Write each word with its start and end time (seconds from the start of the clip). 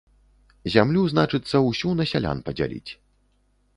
Зямлю, 0.75 1.03
значыцца, 1.13 1.55
усю 1.69 1.93
на 1.99 2.09
сялян 2.13 2.37
падзяліць. 2.49 2.91